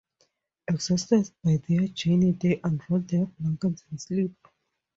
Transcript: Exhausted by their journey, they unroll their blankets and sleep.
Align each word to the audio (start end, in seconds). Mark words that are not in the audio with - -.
Exhausted 0.67 1.29
by 1.43 1.61
their 1.69 1.87
journey, 1.89 2.31
they 2.31 2.59
unroll 2.63 3.01
their 3.01 3.27
blankets 3.37 3.85
and 3.91 4.01
sleep. 4.01 4.35